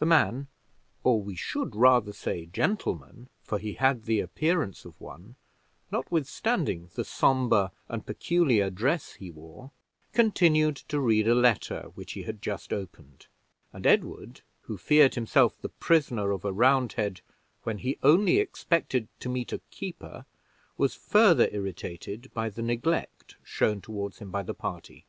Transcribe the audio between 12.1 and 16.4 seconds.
he had just opened; and Edward, who feared himself the prisoner